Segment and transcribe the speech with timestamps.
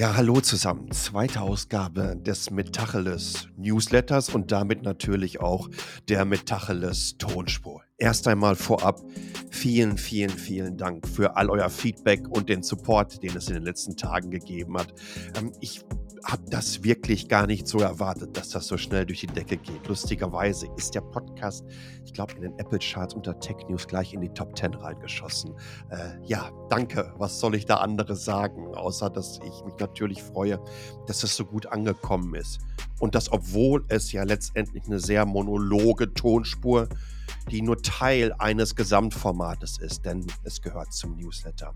[0.00, 0.90] Ja, hallo zusammen.
[0.92, 5.68] Zweite Ausgabe des Metacheles Newsletters und damit natürlich auch
[6.08, 7.82] der Metacheles Tonspur.
[7.98, 9.02] Erst einmal vorab
[9.50, 13.62] vielen, vielen, vielen Dank für all euer Feedback und den Support, den es in den
[13.62, 14.94] letzten Tagen gegeben hat.
[15.38, 15.82] Ähm, ich
[16.24, 19.86] habe das wirklich gar nicht so erwartet, dass das so schnell durch die Decke geht.
[19.88, 21.64] Lustigerweise ist der Podcast,
[22.04, 25.54] ich glaube, in den Apple Charts unter Tech News gleich in die Top 10 reingeschossen.
[25.90, 27.12] Äh, ja, danke.
[27.16, 30.60] Was soll ich da anderes sagen, außer dass ich mich natürlich freue,
[31.06, 32.60] dass es so gut angekommen ist.
[32.98, 36.88] Und das, obwohl es ja letztendlich eine sehr monologe Tonspur,
[37.50, 41.74] die nur Teil eines Gesamtformates ist, denn es gehört zum Newsletter.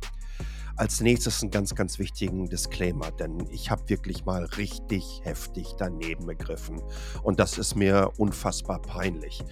[0.77, 6.27] Als nächstes einen ganz, ganz wichtigen Disclaimer, denn ich habe wirklich mal richtig heftig daneben
[6.27, 6.83] gegriffen
[7.23, 9.45] und das ist mir unfassbar peinlich.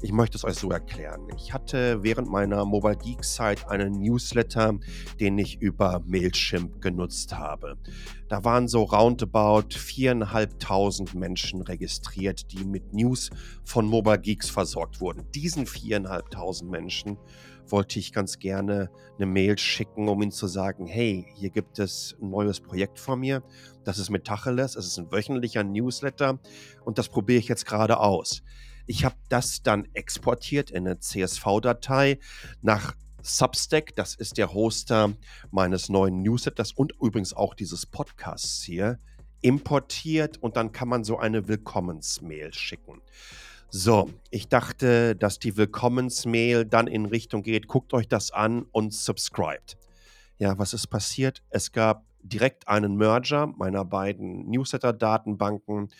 [0.00, 1.26] Ich möchte es euch so erklären.
[1.36, 4.78] Ich hatte während meiner Mobile Geek Zeit einen Newsletter,
[5.18, 7.76] den ich über Mailchimp genutzt habe.
[8.28, 13.30] Da waren so roundabout viereinhalbtausend Menschen registriert, die mit News
[13.64, 15.24] von Mobile Geeks versorgt wurden.
[15.34, 17.18] Diesen viereinhalbtausend Menschen
[17.70, 22.16] wollte ich ganz gerne eine Mail schicken, um ihnen zu sagen, hey, hier gibt es
[22.20, 23.42] ein neues Projekt von mir.
[23.84, 26.38] Das ist mit Tacheles, es ist ein wöchentlicher Newsletter
[26.84, 28.42] und das probiere ich jetzt gerade aus.
[28.86, 32.18] Ich habe das dann exportiert in eine CSV-Datei
[32.62, 35.14] nach Substack, das ist der Hoster
[35.50, 38.98] meines neuen Newsletters und übrigens auch dieses Podcasts hier,
[39.40, 43.00] importiert und dann kann man so eine Willkommensmail schicken.
[43.70, 48.94] So, ich dachte, dass die Willkommensmail dann in Richtung geht, guckt euch das an und
[48.94, 49.76] subscribt.
[50.38, 51.42] Ja, was ist passiert?
[51.50, 55.90] Es gab direkt einen Merger meiner beiden Newsletter-Datenbanken.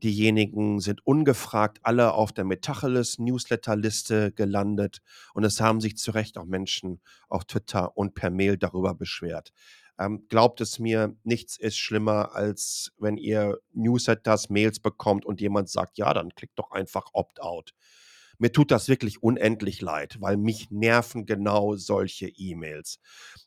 [0.00, 5.00] Diejenigen sind ungefragt alle auf der Metacheles Newsletterliste gelandet
[5.34, 9.52] und es haben sich zu Recht auch Menschen auf Twitter und per Mail darüber beschwert.
[9.98, 15.68] Ähm, glaubt es mir, nichts ist schlimmer, als wenn ihr Newsletters, Mails bekommt und jemand
[15.68, 17.74] sagt, ja, dann klickt doch einfach Opt-out.
[18.40, 23.00] Mir tut das wirklich unendlich leid, weil mich nerven genau solche E-Mails.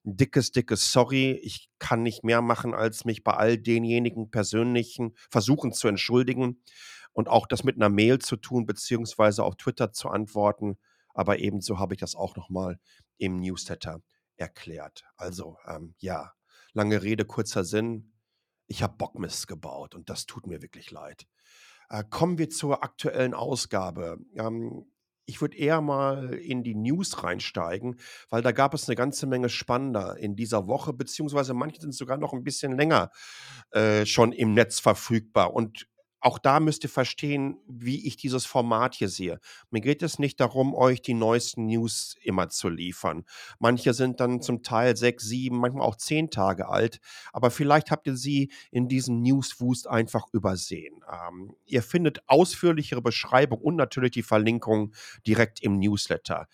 [0.04, 5.72] Dickes, dickes Sorry, ich kann nicht mehr machen, als mich bei all denjenigen persönlichen versuchen
[5.72, 6.62] zu entschuldigen
[7.14, 10.78] und auch das mit einer Mail zu tun, beziehungsweise auf Twitter zu antworten.
[11.14, 12.78] Aber ebenso habe ich das auch nochmal
[13.18, 14.02] im Newsletter
[14.36, 15.06] erklärt.
[15.16, 16.34] Also ähm, ja,
[16.74, 18.14] Lange Rede, kurzer Sinn.
[18.68, 21.28] Ich habe Bockmist gebaut und das tut mir wirklich leid.
[21.90, 24.20] Äh, kommen wir zur aktuellen Ausgabe.
[24.36, 24.86] Ähm,
[25.26, 28.00] ich würde eher mal in die News reinsteigen,
[28.30, 32.18] weil da gab es eine ganze Menge spannender in dieser Woche, beziehungsweise manche sind sogar
[32.18, 33.12] noch ein bisschen länger
[33.72, 35.53] äh, schon im Netz verfügbar.
[35.53, 35.88] Und
[36.22, 39.40] auch da müsst ihr verstehen, wie ich dieses Format hier sehe.
[39.72, 43.26] Mir geht es nicht darum, euch die neuesten News immer zu liefern.
[43.59, 47.00] Manche sind dann zum Teil sechs, sieben, manchmal auch zehn Tage alt,
[47.34, 51.02] aber vielleicht habt ihr sie in diesem Newswust einfach übersehen.
[51.12, 54.94] Ähm, ihr findet ausführlichere Beschreibung und natürlich die Verlinkung
[55.26, 56.48] direkt im Newsletter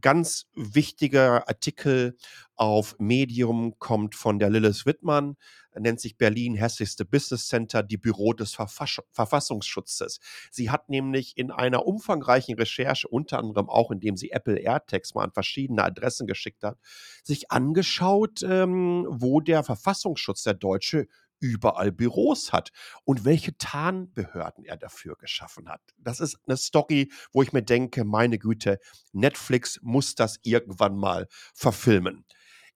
[0.00, 2.16] ganz wichtiger Artikel
[2.56, 5.36] auf Medium kommt von der Lilith Wittmann,
[5.76, 10.20] nennt sich Berlin hässlichste Business Center, die Büro des Verfass Verfassungsschutzes.
[10.50, 15.24] Sie hat nämlich in einer umfangreichen Recherche, unter anderem auch indem sie Apple AirTags mal
[15.24, 16.78] an verschiedene Adressen geschickt hat,
[17.24, 21.08] sich angeschaut, ähm, wo der Verfassungsschutz, der Deutsche,
[21.44, 22.70] überall Büros hat
[23.04, 25.82] und welche Tarnbehörden er dafür geschaffen hat.
[25.98, 28.78] Das ist eine Story, wo ich mir denke, meine Güte,
[29.12, 32.24] Netflix muss das irgendwann mal verfilmen.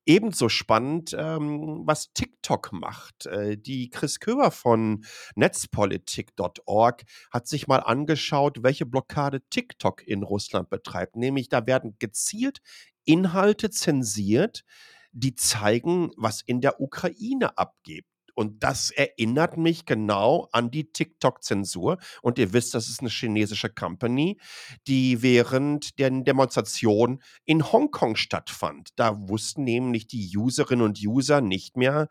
[0.04, 3.26] Ebenso spannend, ähm, was TikTok macht.
[3.26, 10.68] Äh, die Chris Köber von netzpolitik.org hat sich mal angeschaut, welche Blockade TikTok in Russland
[10.70, 11.16] betreibt.
[11.16, 12.60] Nämlich da werden gezielt
[13.04, 14.64] Inhalte zensiert,
[15.12, 18.06] die zeigen, was in der Ukraine abgeht.
[18.38, 21.98] Und das erinnert mich genau an die TikTok-Zensur.
[22.22, 24.38] Und ihr wisst, das ist eine chinesische Company,
[24.86, 28.90] die während der Demonstration in Hongkong stattfand.
[28.94, 32.06] Da wussten nämlich die Userinnen und User nicht mehr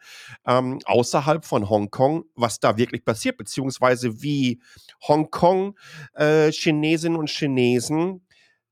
[0.46, 4.62] ähm, außerhalb von Hongkong, was da wirklich passiert, beziehungsweise wie
[5.08, 5.80] Hongkong
[6.14, 8.27] äh, Chinesinnen und Chinesen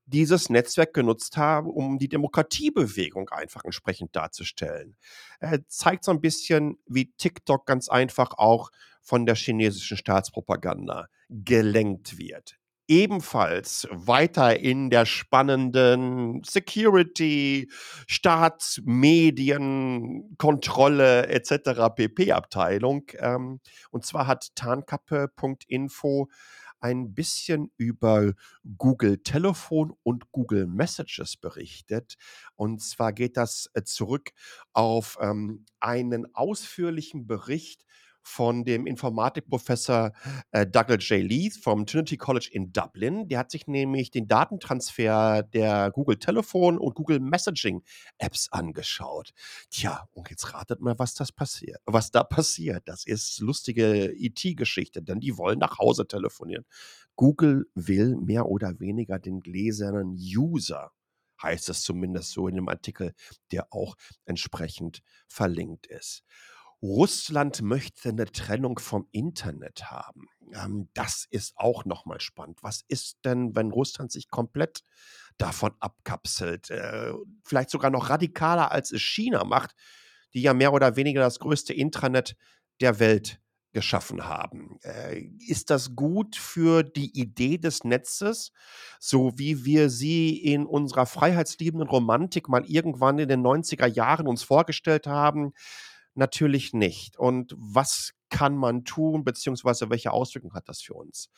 [0.06, 4.96] dieses Netzwerk genutzt haben, um die Demokratiebewegung einfach entsprechend darzustellen.
[5.40, 8.70] Er zeigt so ein bisschen, wie TikTok ganz einfach auch
[9.02, 12.56] von der chinesischen Staatspropaganda gelenkt wird.
[12.88, 17.68] Ebenfalls weiter in der spannenden Security,
[18.06, 21.96] Staatsmedien, Kontrolle etc.
[21.96, 22.30] pp.
[22.30, 23.10] Abteilung.
[23.18, 23.58] Ähm,
[23.90, 26.28] und zwar hat Tarnkappe.info
[26.80, 28.32] ein bisschen über
[28.78, 32.16] Google Telefon und Google Messages berichtet.
[32.54, 34.30] Und zwar geht das äh, zurück
[34.72, 37.84] auf ähm, einen ausführlichen Bericht
[38.26, 40.12] von dem Informatikprofessor
[40.50, 41.22] äh, Douglas J.
[41.22, 43.28] Leith vom Trinity College in Dublin.
[43.28, 47.84] Der hat sich nämlich den Datentransfer der Google Telefon und Google Messaging
[48.18, 49.30] Apps angeschaut.
[49.70, 52.82] Tja, und jetzt ratet mal, was das passiert, was da passiert.
[52.86, 56.64] Das ist lustige IT-Geschichte, denn die wollen nach Hause telefonieren.
[57.14, 60.90] Google will mehr oder weniger den gläsernen User
[61.42, 63.12] heißt es zumindest so in dem Artikel,
[63.52, 66.24] der auch entsprechend verlinkt ist.
[66.82, 70.28] Russland möchte eine Trennung vom Internet haben.
[70.52, 72.62] Ähm, das ist auch nochmal spannend.
[72.62, 74.82] Was ist denn, wenn Russland sich komplett
[75.38, 76.70] davon abkapselt?
[76.70, 77.12] Äh,
[77.44, 79.74] vielleicht sogar noch radikaler, als es China macht,
[80.34, 82.36] die ja mehr oder weniger das größte Intranet
[82.80, 83.40] der Welt
[83.72, 84.78] geschaffen haben.
[84.82, 88.52] Äh, ist das gut für die Idee des Netzes,
[88.98, 94.42] so wie wir sie in unserer freiheitsliebenden Romantik mal irgendwann in den 90er Jahren uns
[94.42, 95.52] vorgestellt haben?
[96.16, 97.16] Natürlich nicht.
[97.18, 101.30] Und was kann man tun, beziehungsweise welche Auswirkungen hat das für uns?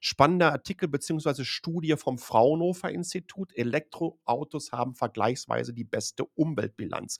[0.00, 3.56] Spannender Artikel beziehungsweise Studie vom Fraunhofer Institut.
[3.56, 7.18] Elektroautos haben vergleichsweise die beste Umweltbilanz.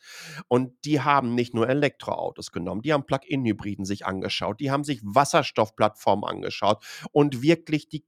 [0.49, 5.01] Und die haben nicht nur Elektroautos genommen, die haben Plug-in-Hybriden sich angeschaut, die haben sich
[5.03, 8.05] Wasserstoffplattformen angeschaut und wirklich die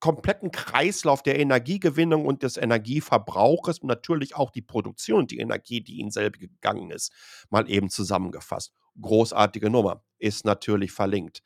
[0.00, 5.96] kompletten Kreislauf der Energiegewinnung und des Energieverbrauches und natürlich auch die Produktion die Energie, die
[5.96, 7.12] ihnen selber gegangen ist,
[7.50, 8.72] mal eben zusammengefasst.
[9.00, 11.42] Großartige Nummer, ist natürlich verlinkt.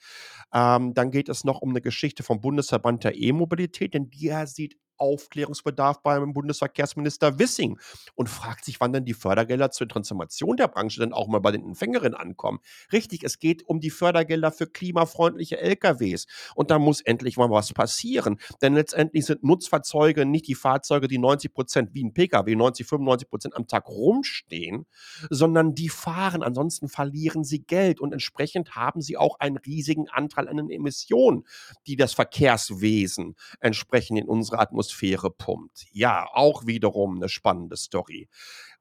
[0.53, 4.79] Ähm, dann geht es noch um eine Geschichte vom Bundesverband der E-Mobilität, denn der sieht
[5.03, 7.79] Aufklärungsbedarf beim Bundesverkehrsminister Wissing
[8.15, 11.51] und fragt sich, wann denn die Fördergelder zur Transformation der Branche denn auch mal bei
[11.51, 12.61] den Empfängerinnen ankommen.
[12.93, 16.27] Richtig, es geht um die Fördergelder für klimafreundliche LKWs.
[16.55, 18.39] Und da muss endlich mal was passieren.
[18.63, 23.29] Denn letztendlich sind Nutzfahrzeuge nicht die Fahrzeuge, die 90 Prozent wie ein Pkw, 90, 95
[23.29, 24.87] Prozent am Tag rumstehen,
[25.31, 26.45] sondern die fahren.
[26.45, 31.45] Ansonsten verlieren sie Geld und entsprechend haben sie auch einen riesigen Anteil an den Emissionen,
[31.89, 35.87] die das Verkehrswesen entsprechend in unsere Atmosphäre Atmosphäre pumpt.
[35.93, 38.29] Ja, auch wiederum eine spannende Story.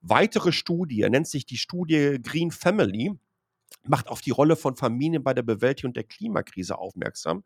[0.02, 3.18] Weitere Studie nennt sich die Studie Green Family
[3.84, 7.44] macht auf die Rolle von Familien bei der Bewältigung der Klimakrise aufmerksam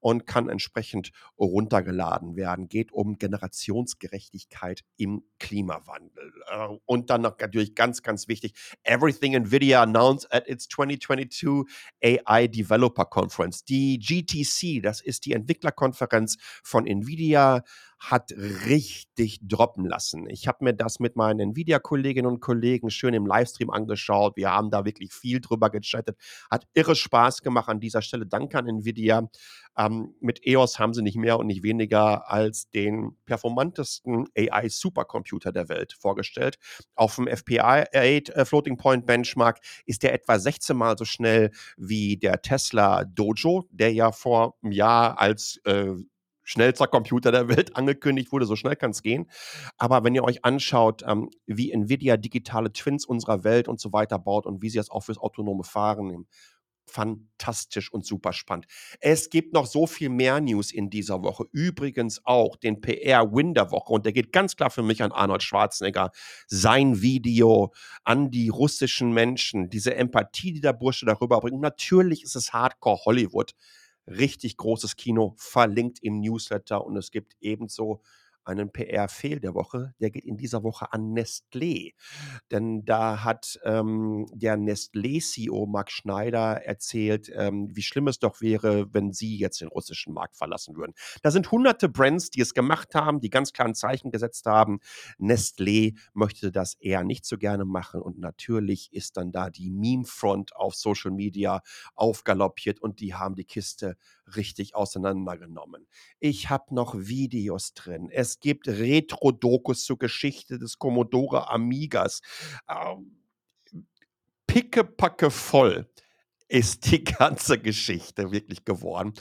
[0.00, 2.68] und kann entsprechend runtergeladen werden.
[2.68, 6.32] Geht um Generationsgerechtigkeit im Klimawandel.
[6.46, 8.54] Äh, und dann noch natürlich ganz, ganz wichtig,
[8.84, 11.64] Everything NVIDIA announced at its 2022
[12.00, 13.64] AI Developer Conference.
[13.64, 17.64] Die GTC, das ist die Entwicklerkonferenz von NVIDIA,
[18.10, 18.32] hat
[18.66, 20.28] richtig droppen lassen.
[20.28, 24.36] Ich habe mir das mit meinen Nvidia-Kolleginnen und Kollegen schön im Livestream angeschaut.
[24.36, 26.18] Wir haben da wirklich viel drüber gechattet.
[26.50, 28.26] Hat irre Spaß gemacht an dieser Stelle.
[28.26, 29.28] Danke an Nvidia.
[29.78, 35.68] Ähm, mit EOS haben sie nicht mehr und nicht weniger als den performantesten AI-Supercomputer der
[35.68, 36.58] Welt vorgestellt.
[36.96, 41.52] Auf dem FPI 8 äh, Floating Point Benchmark ist der etwa 16 Mal so schnell
[41.76, 45.94] wie der Tesla Dojo, der ja vor einem Jahr als äh,
[46.44, 48.46] schnellster Computer der Welt angekündigt wurde.
[48.46, 49.30] So schnell kann es gehen.
[49.78, 54.18] Aber wenn ihr euch anschaut, ähm, wie Nvidia digitale Twins unserer Welt und so weiter
[54.18, 56.26] baut und wie sie das auch fürs autonome Fahren nehmen,
[56.86, 58.66] fantastisch und super spannend.
[59.00, 61.44] Es gibt noch so viel mehr News in dieser Woche.
[61.52, 63.92] Übrigens auch den PR-Win der Woche.
[63.92, 66.10] Und der geht ganz klar für mich an Arnold Schwarzenegger.
[66.46, 67.72] Sein Video
[68.04, 71.60] an die russischen Menschen, diese Empathie, die der Bursche darüber bringt.
[71.60, 73.54] Natürlich ist es Hardcore Hollywood
[74.06, 78.02] richtig großes Kino, verlinkt im Newsletter und es gibt ebenso
[78.44, 81.94] einen PR-Fehl der Woche, der geht in dieser Woche an Nestlé.
[82.50, 88.92] Denn da hat ähm, der Nestlé-CEO Mark Schneider erzählt, ähm, wie schlimm es doch wäre,
[88.92, 90.94] wenn sie jetzt den russischen Markt verlassen würden.
[91.22, 94.80] Da sind hunderte Brands, die es gemacht haben, die ganz klar ein Zeichen gesetzt haben.
[95.18, 100.56] Nestlé möchte das eher nicht so gerne machen und natürlich ist dann da die Meme-Front
[100.56, 101.62] auf Social Media
[101.94, 103.96] aufgaloppiert und die haben die Kiste
[104.36, 105.86] richtig auseinandergenommen.
[106.18, 108.08] Ich habe noch Videos drin.
[108.10, 112.20] Es gibt Retro-Dokus zur Geschichte des Commodore Amigas.
[112.68, 113.22] Ähm,
[114.46, 115.88] Pickepacke voll
[116.48, 119.14] ist die ganze Geschichte wirklich geworden.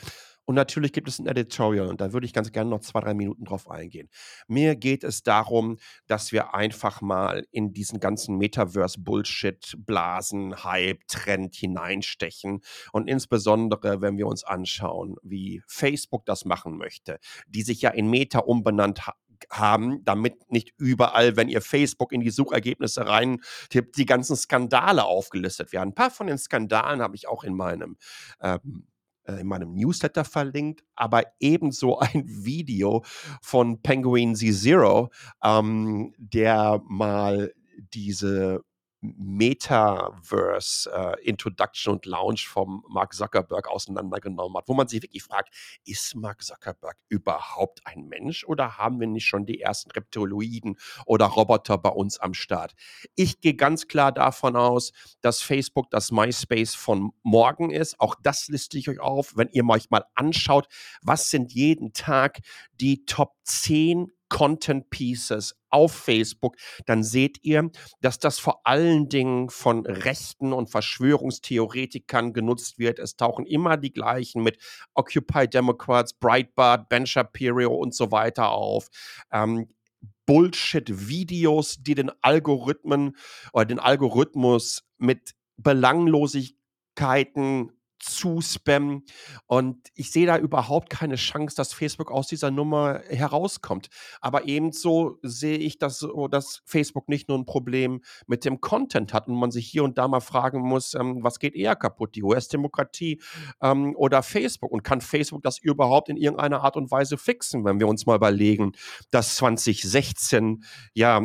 [0.51, 3.13] Und natürlich gibt es ein Editorial und da würde ich ganz gerne noch zwei, drei
[3.13, 4.09] Minuten drauf eingehen.
[4.49, 5.77] Mir geht es darum,
[6.07, 12.59] dass wir einfach mal in diesen ganzen Metaverse-Bullshit, Blasen, Hype, Trend hineinstechen.
[12.91, 18.09] Und insbesondere, wenn wir uns anschauen, wie Facebook das machen möchte, die sich ja in
[18.09, 19.15] Meta umbenannt haben
[19.49, 25.73] haben, damit nicht überall, wenn ihr Facebook in die Suchergebnisse reintippt, die ganzen Skandale aufgelistet
[25.73, 25.89] werden.
[25.89, 27.97] Ein paar von den Skandalen habe ich auch in meinem
[28.39, 28.90] ähm, äh,
[29.27, 33.03] in meinem Newsletter verlinkt, aber ebenso ein Video
[33.41, 35.09] von Penguin Z Zero,
[35.43, 37.53] ähm, der mal
[37.93, 38.63] diese
[39.01, 45.53] Metaverse äh, Introduction und Launch vom Mark Zuckerberg auseinandergenommen hat, wo man sich wirklich fragt,
[45.85, 51.25] ist Mark Zuckerberg überhaupt ein Mensch oder haben wir nicht schon die ersten Reptiloiden oder
[51.25, 52.73] Roboter bei uns am Start?
[53.15, 54.91] Ich gehe ganz klar davon aus,
[55.21, 57.99] dass Facebook das MySpace von morgen ist.
[57.99, 60.67] Auch das liste ich euch auf, wenn ihr euch mal anschaut,
[61.01, 62.39] was sind jeden Tag
[62.73, 69.49] die Top 10 Content Pieces auf Facebook, dann seht ihr, dass das vor allen Dingen
[69.49, 72.99] von Rechten und Verschwörungstheoretikern genutzt wird.
[72.99, 74.57] Es tauchen immer die gleichen mit
[74.93, 78.89] Occupy Democrats, Breitbart, Ben Shapiro und so weiter auf.
[79.31, 79.69] Ähm,
[80.25, 83.15] Bullshit-Videos, die den Algorithmen
[83.53, 87.71] oder den Algorithmus mit Belanglosigkeiten
[88.01, 89.03] zu spammen.
[89.47, 93.89] Und ich sehe da überhaupt keine Chance, dass Facebook aus dieser Nummer herauskommt.
[94.19, 99.27] Aber ebenso sehe ich, dass, dass Facebook nicht nur ein Problem mit dem Content hat
[99.27, 102.23] und man sich hier und da mal fragen muss, ähm, was geht eher kaputt, die
[102.23, 103.21] US-Demokratie
[103.61, 104.71] ähm, oder Facebook?
[104.71, 108.15] Und kann Facebook das überhaupt in irgendeiner Art und Weise fixen, wenn wir uns mal
[108.15, 108.73] überlegen,
[109.11, 111.21] dass 2016 ja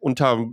[0.00, 0.46] unter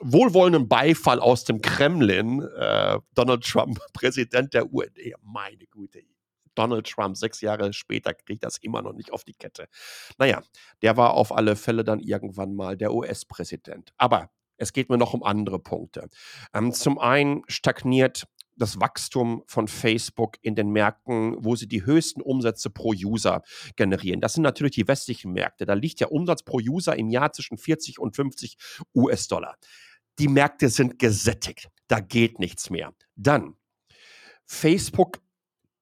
[0.00, 6.02] wohlwollenden Beifall aus dem Kremlin, äh, Donald Trump, Präsident der USA, meine Güte,
[6.54, 9.68] Donald Trump, sechs Jahre später kriegt das immer noch nicht auf die Kette.
[10.18, 10.42] Naja,
[10.82, 13.92] der war auf alle Fälle dann irgendwann mal der US-Präsident.
[13.96, 16.08] Aber es geht mir noch um andere Punkte.
[16.52, 18.26] Ähm, zum einen stagniert
[18.56, 23.42] das Wachstum von Facebook in den Märkten, wo sie die höchsten Umsätze pro User
[23.76, 24.20] generieren.
[24.20, 25.64] Das sind natürlich die westlichen Märkte.
[25.64, 28.56] Da liegt der Umsatz pro User im Jahr zwischen 40 und 50
[28.94, 29.56] US-Dollar
[30.20, 31.70] die Märkte sind gesättigt.
[31.88, 32.94] Da geht nichts mehr.
[33.16, 33.56] Dann,
[34.44, 35.20] Facebook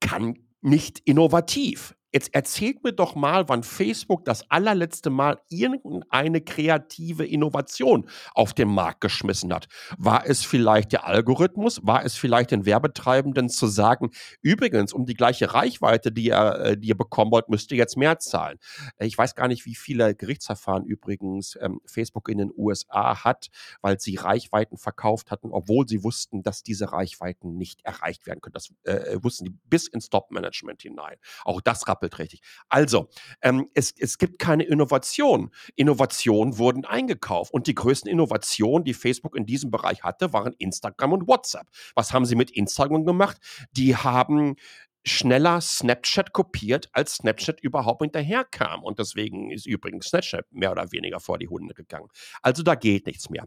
[0.01, 1.97] kann nicht innovativ.
[2.13, 8.69] Jetzt erzählt mir doch mal, wann Facebook das allerletzte Mal irgendeine kreative Innovation auf den
[8.69, 9.69] Markt geschmissen hat.
[9.99, 11.81] War es vielleicht der Algorithmus?
[11.83, 14.11] War es vielleicht den Werbetreibenden zu sagen,
[14.41, 17.99] übrigens, um die gleiche Reichweite, die ihr, äh, die ihr bekommen wollt, müsst ihr jetzt
[17.99, 18.59] mehr zahlen?
[18.99, 23.49] Ich weiß gar nicht, wie viele Gerichtsverfahren übrigens ähm, Facebook in den USA hat,
[23.83, 28.55] weil sie Reichweiten verkauft hatten, obwohl sie wussten, dass diese Reichweiten nicht erreicht werden können.
[28.55, 31.17] Das äh, wussten die bis ins Top-Management hinein.
[31.45, 32.41] Auch das doppelträchtig.
[32.69, 33.09] Also,
[33.43, 35.51] ähm, es, es gibt keine Innovation.
[35.77, 37.53] Innovationen wurden eingekauft.
[37.53, 41.67] Und die größten Innovationen, die Facebook in diesem Bereich hatte, waren Instagram und WhatsApp.
[41.95, 43.39] Was haben sie mit Instagram gemacht?
[43.73, 44.57] Die haben
[45.05, 48.85] schneller Snapchat kopiert, als Snapchat überhaupt hinterherkam.
[48.85, 52.09] Und deswegen ist übrigens Snapchat mehr oder weniger vor die Hunde gegangen.
[52.43, 53.47] Also da geht nichts mehr.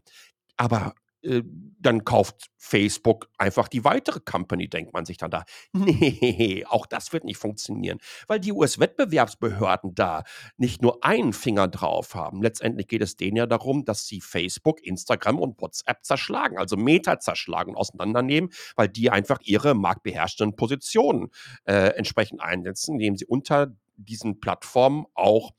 [0.57, 0.93] Aber
[1.23, 5.45] dann kauft Facebook einfach die weitere Company, denkt man sich dann da.
[5.73, 10.23] Nee, auch das wird nicht funktionieren, weil die US-Wettbewerbsbehörden da
[10.57, 12.41] nicht nur einen Finger drauf haben.
[12.41, 17.19] Letztendlich geht es denen ja darum, dass sie Facebook, Instagram und WhatsApp zerschlagen, also Meta
[17.19, 21.29] zerschlagen, auseinandernehmen, weil die einfach ihre marktbeherrschenden Positionen
[21.65, 25.51] äh, entsprechend einsetzen, indem sie unter diesen Plattformen auch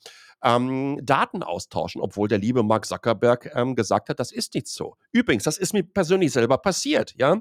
[0.42, 4.96] ähm, Daten austauschen, obwohl der liebe Mark Zuckerberg ähm, gesagt hat, das ist nicht so.
[5.12, 7.40] Übrigens, das ist mir persönlich selber passiert, ja.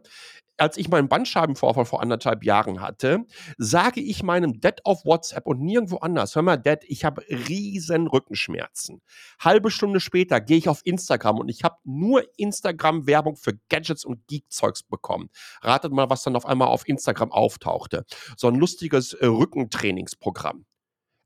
[0.58, 3.26] Als ich meinen Bandscheibenvorfall vor anderthalb Jahren hatte,
[3.58, 8.06] sage ich meinem Dad auf WhatsApp und nirgendwo anders, hör mal, Dad, ich habe riesen
[8.06, 9.02] Rückenschmerzen.
[9.40, 14.28] Halbe Stunde später gehe ich auf Instagram und ich habe nur Instagram-Werbung für Gadgets und
[14.28, 15.30] Geek-Zeugs bekommen.
[15.64, 18.06] Ratet mal, was dann auf einmal auf Instagram auftauchte.
[18.38, 20.66] So ein lustiges äh, Rückentrainingsprogramm.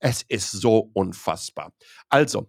[0.07, 1.73] Es ist so unfassbar.
[2.09, 2.45] Also,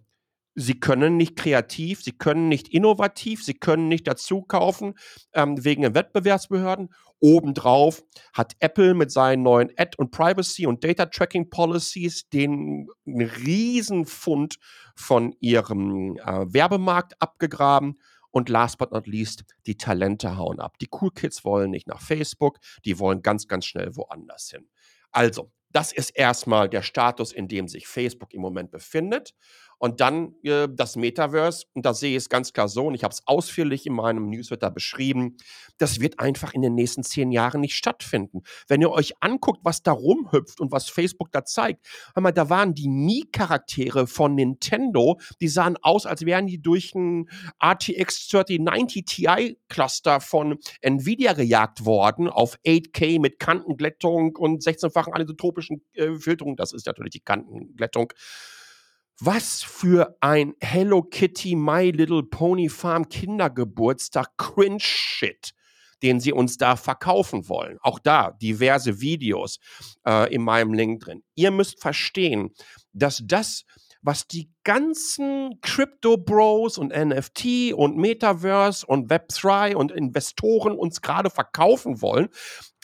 [0.53, 4.93] Sie können nicht kreativ, Sie können nicht innovativ, Sie können nicht dazu kaufen
[5.33, 6.93] ähm, wegen den Wettbewerbsbehörden.
[7.19, 14.57] Obendrauf hat Apple mit seinen neuen Ad- und Privacy- und Data-Tracking-Policies den Riesenfund
[14.95, 17.99] von ihrem äh, Werbemarkt abgegraben.
[18.29, 20.77] Und last but not least, die Talente hauen ab.
[20.77, 24.69] Die Cool Kids wollen nicht nach Facebook, die wollen ganz, ganz schnell woanders hin.
[25.11, 29.35] Also, das ist erstmal der Status, in dem sich Facebook im Moment befindet.
[29.79, 33.03] Und dann äh, das Metaverse, und da sehe ich es ganz klar so, und ich
[33.03, 35.37] habe es ausführlich in meinem Newsletter beschrieben,
[35.77, 38.41] das wird einfach in den nächsten zehn Jahren nicht stattfinden.
[38.67, 42.49] Wenn ihr euch anguckt, was da rumhüpft und was Facebook da zeigt, hör mal, da
[42.49, 47.29] waren die Mii-Charaktere von Nintendo, die sahen aus, als wären die durch ein
[47.63, 56.15] RTX 3090 Ti-Cluster von Nvidia gejagt worden auf 8K mit Kantenglättung und 16-fachen anisotropischen äh,
[56.15, 56.55] Filterung.
[56.55, 58.11] Das ist natürlich die Kantenglättung.
[59.19, 65.53] Was für ein Hello Kitty My Little Pony Farm Kindergeburtstag Cringe Shit.
[66.03, 67.79] den sie uns da verkaufen wollen.
[67.81, 69.57] Auch da diverse Videos
[70.05, 71.23] äh, in meinem Link drin.
[71.33, 72.51] Ihr müsst verstehen,
[72.93, 73.63] dass das,
[74.03, 82.03] was die ganzen Crypto-Bros und NFT und Metaverse und Web3 und Investoren uns gerade verkaufen
[82.03, 82.29] wollen,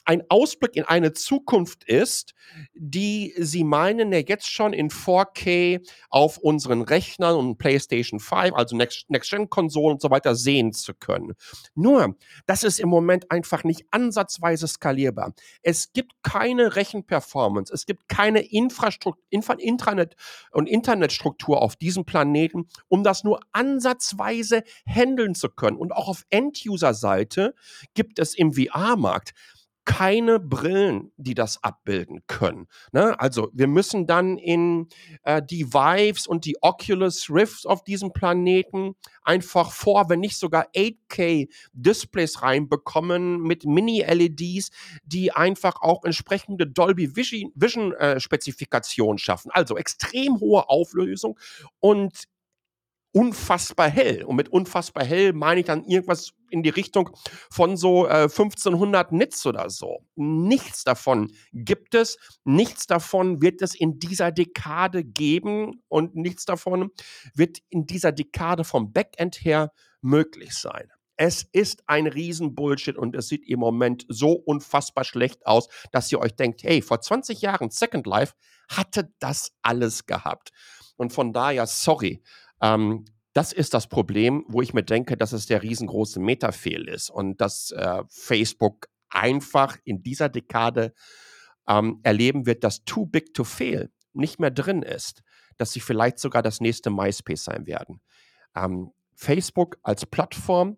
[0.05, 2.33] ein Ausblick in eine Zukunft ist,
[2.73, 8.75] die sie meinen, ja jetzt schon in 4K auf unseren Rechnern und PlayStation 5, also
[8.75, 11.33] Next-Gen-Konsolen und so weiter sehen zu können.
[11.75, 15.33] Nur, das ist im Moment einfach nicht ansatzweise skalierbar.
[15.61, 20.15] Es gibt keine Rechenperformance, es gibt keine Infrastruktur, Infra Intranet
[20.51, 25.77] und Internetstruktur auf diesem Planeten, um das nur ansatzweise handeln zu können.
[25.77, 27.55] Und auch auf End-User-Seite
[27.93, 29.33] gibt es im VR-Markt
[29.85, 32.67] keine Brillen, die das abbilden können.
[32.91, 33.19] Ne?
[33.19, 34.87] Also wir müssen dann in
[35.23, 40.67] äh, die Vives und die Oculus Rifts auf diesem Planeten einfach vor, wenn nicht sogar
[40.75, 44.69] 8K Displays reinbekommen mit Mini-LEDs,
[45.05, 48.19] die einfach auch entsprechende Dolby Vision, Vision äh,
[49.17, 49.51] schaffen.
[49.51, 51.37] Also extrem hohe Auflösung
[51.79, 52.23] und
[53.13, 54.23] unfassbar hell.
[54.23, 57.09] Und mit unfassbar hell meine ich dann irgendwas in die Richtung
[57.49, 60.05] von so äh, 1500 Nits oder so.
[60.15, 66.91] Nichts davon gibt es, nichts davon wird es in dieser Dekade geben und nichts davon
[67.33, 70.89] wird in dieser Dekade vom Backend her möglich sein.
[71.15, 76.19] Es ist ein Riesenbullshit und es sieht im Moment so unfassbar schlecht aus, dass ihr
[76.19, 78.33] euch denkt, hey, vor 20 Jahren Second Life
[78.67, 80.51] hatte das alles gehabt.
[80.97, 82.23] Und von daher, sorry,
[82.63, 87.09] ähm, das ist das Problem, wo ich mir denke, dass es der riesengroße Metafehl ist
[87.09, 90.93] und dass äh, Facebook einfach in dieser Dekade
[91.67, 95.23] ähm, erleben wird, dass Too Big to Fail nicht mehr drin ist,
[95.57, 98.01] dass sie vielleicht sogar das nächste MySpace sein werden.
[98.55, 100.77] Ähm, Facebook als Plattform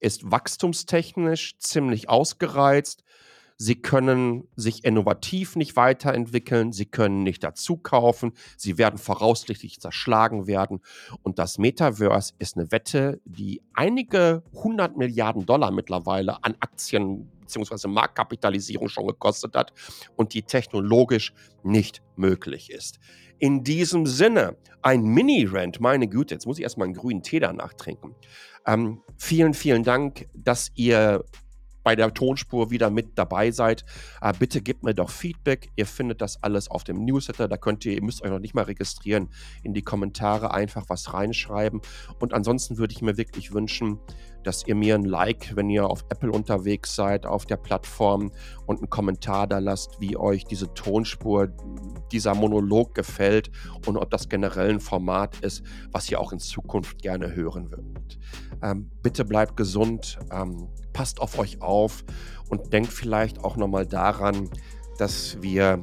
[0.00, 3.02] ist wachstumstechnisch ziemlich ausgereizt.
[3.60, 10.80] Sie können sich innovativ nicht weiterentwickeln, sie können nicht dazukaufen, sie werden voraussichtlich zerschlagen werden.
[11.22, 17.88] Und das Metaverse ist eine Wette, die einige hundert Milliarden Dollar mittlerweile an Aktien bzw.
[17.88, 19.72] Marktkapitalisierung schon gekostet hat
[20.14, 21.32] und die technologisch
[21.64, 23.00] nicht möglich ist.
[23.40, 27.74] In diesem Sinne, ein Mini-Rant, meine Güte, jetzt muss ich erstmal einen grünen Tee danach
[27.74, 28.14] trinken.
[28.66, 31.24] Ähm, vielen, vielen Dank, dass ihr
[31.88, 33.82] bei der Tonspur wieder mit dabei seid,
[34.20, 35.70] äh, bitte gebt mir doch Feedback.
[35.74, 37.48] Ihr findet das alles auf dem Newsletter.
[37.48, 39.30] Da könnt ihr, ihr müsst euch noch nicht mal registrieren,
[39.62, 41.80] in die Kommentare einfach was reinschreiben.
[42.20, 44.00] Und ansonsten würde ich mir wirklich wünschen,
[44.44, 48.32] dass ihr mir ein Like, wenn ihr auf Apple unterwegs seid, auf der Plattform
[48.66, 51.48] und einen Kommentar da lasst, wie euch diese Tonspur,
[52.12, 53.50] dieser Monolog gefällt
[53.86, 58.18] und ob das generell ein Format ist, was ihr auch in Zukunft gerne hören würdet.
[58.62, 60.18] Ähm, bitte bleibt gesund.
[60.30, 62.04] Ähm, passt auf euch auf
[62.48, 64.50] und denkt vielleicht auch nochmal daran,
[64.98, 65.80] dass wir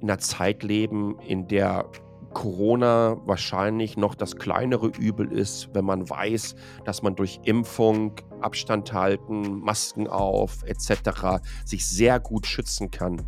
[0.00, 1.90] in einer Zeit leben, in der
[2.32, 6.54] Corona wahrscheinlich noch das kleinere Übel ist, wenn man weiß,
[6.84, 11.42] dass man durch Impfung, Abstand halten, Masken auf etc.
[11.64, 13.26] sich sehr gut schützen kann.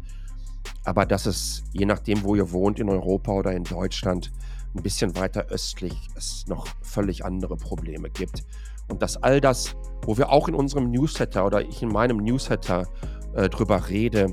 [0.85, 4.33] Aber dass es, je nachdem, wo ihr wohnt, in Europa oder in Deutschland,
[4.75, 8.45] ein bisschen weiter östlich es noch völlig andere Probleme gibt.
[8.89, 12.87] Und dass all das, wo wir auch in unserem Newsletter oder ich in meinem Newsletter
[13.35, 14.33] äh, drüber rede,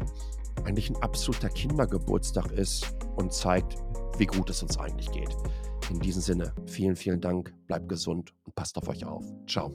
[0.63, 3.77] eigentlich ein absoluter Kindergeburtstag ist und zeigt,
[4.17, 5.35] wie gut es uns eigentlich geht.
[5.89, 9.23] In diesem Sinne, vielen, vielen Dank, bleibt gesund und passt auf euch auf.
[9.47, 9.71] Ciao.